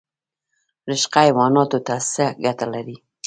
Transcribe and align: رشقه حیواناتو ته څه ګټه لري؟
رشقه 0.89 1.19
حیواناتو 1.27 1.79
ته 1.87 1.95
څه 2.13 2.25
ګټه 2.45 2.65
لري؟ 2.73 2.97